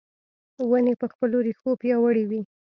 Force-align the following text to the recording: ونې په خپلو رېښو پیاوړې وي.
ونې 0.69 0.93
په 1.01 1.05
خپلو 1.13 1.37
رېښو 1.47 1.71
پیاوړې 1.81 2.23
وي. 2.29 2.41